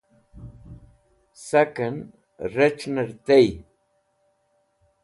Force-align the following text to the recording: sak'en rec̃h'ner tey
sak'en 1.47 1.95
rec̃h'ner 2.53 3.09
tey 3.25 3.47